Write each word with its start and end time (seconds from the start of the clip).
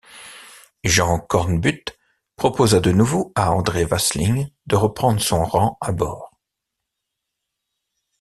Jean 0.83 1.19
Cornbutte 1.19 1.95
proposa 2.35 2.79
de 2.79 2.89
nouveau 2.91 3.31
à 3.35 3.51
André 3.51 3.85
Vasling 3.85 4.49
de 4.65 4.75
reprendre 4.75 5.21
son 5.21 5.43
rang 5.43 5.77
à 5.79 5.91
bord. 5.91 6.31